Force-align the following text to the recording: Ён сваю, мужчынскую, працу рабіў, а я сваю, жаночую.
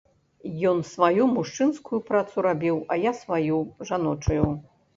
Ён 0.69 0.79
сваю, 0.91 1.27
мужчынскую, 1.35 2.01
працу 2.09 2.35
рабіў, 2.47 2.81
а 2.95 2.99
я 3.09 3.15
сваю, 3.21 3.63
жаночую. 3.95 4.45